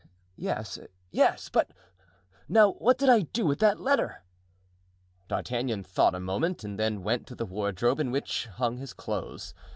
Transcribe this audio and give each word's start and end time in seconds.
Yes, 0.35 0.79
yes; 1.11 1.47
but 1.49 1.73
now 2.49 2.71
what 2.71 2.97
did 2.97 3.07
I 3.07 3.19
do 3.21 3.45
with 3.45 3.59
that 3.59 3.79
letter?" 3.79 4.23
D'Artagnan 5.27 5.83
thought 5.83 6.15
a 6.15 6.19
moment 6.19 6.63
and 6.63 6.79
then 6.79 7.03
went 7.03 7.27
to 7.27 7.35
the 7.35 7.45
wardrobe 7.45 7.99
in 7.99 8.09
which 8.09 8.47
hung 8.47 8.77
his 8.77 8.93
old 8.93 8.97
clothes. 8.97 9.53